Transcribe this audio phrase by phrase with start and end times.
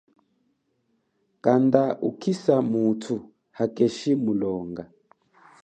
[1.43, 3.15] Kanda ukisa muthu
[3.57, 4.83] hakeshi mulonga.